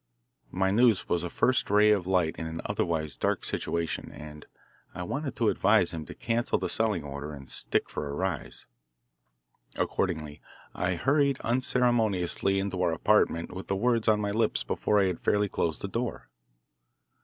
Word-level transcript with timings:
My 0.49 0.71
news 0.71 1.07
was 1.07 1.23
a 1.23 1.29
first 1.29 1.69
ray 1.69 1.91
of 1.91 2.07
light 2.07 2.35
in 2.39 2.47
an 2.47 2.59
otherwise 2.65 3.15
dark 3.15 3.45
situation, 3.45 4.11
and 4.11 4.47
I 4.95 5.03
wanted 5.03 5.35
to 5.35 5.49
advise 5.49 5.93
him 5.93 6.05
to 6.07 6.15
cancel 6.15 6.57
the 6.57 6.69
selling 6.69 7.03
order 7.03 7.33
and 7.33 7.47
stick 7.47 7.87
for 7.87 8.09
a 8.09 8.13
rise. 8.15 8.65
Accordingly 9.75 10.41
I 10.73 10.95
hurried 10.95 11.39
unceremoniously 11.41 12.57
into 12.57 12.81
our 12.81 12.91
apartment 12.93 13.53
with 13.53 13.67
the 13.67 13.75
words 13.75 14.07
on 14.07 14.19
my 14.19 14.31
lips 14.31 14.63
before 14.63 14.99
I 14.99 15.05
had 15.05 15.19
fairly 15.19 15.47
closed 15.47 15.81
the 15.83 15.87
door. 15.87 16.25